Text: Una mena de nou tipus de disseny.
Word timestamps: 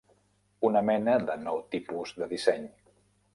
Una 0.69 0.81
mena 0.87 1.17
de 1.27 1.35
nou 1.43 1.61
tipus 1.75 2.15
de 2.23 2.29
disseny. 2.33 2.67